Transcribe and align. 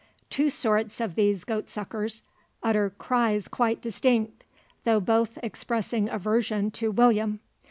Two 0.31 0.49
sorts 0.49 0.99
of 0.99 1.13
these 1.13 1.43
goatsuckers, 1.45 2.23
utter 2.63 2.89
cries 2.89 3.47
quite 3.47 3.83
distinct; 3.83 4.43
though 4.83 4.99
both 4.99 5.37
expressing 5.43 6.09
aversion 6.09 6.71
to 6.71 6.89
"William." 6.91 7.39